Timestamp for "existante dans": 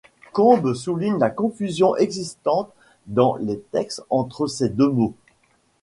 1.95-3.35